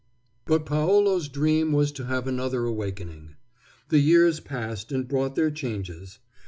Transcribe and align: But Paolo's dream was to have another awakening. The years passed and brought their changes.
But 0.45 0.65
Paolo's 0.65 1.27
dream 1.29 1.73
was 1.73 1.91
to 1.91 2.05
have 2.07 2.25
another 2.25 2.65
awakening. 2.65 3.35
The 3.89 3.99
years 3.99 4.39
passed 4.39 4.91
and 4.91 5.07
brought 5.07 5.35
their 5.35 5.51
changes. 5.51 6.17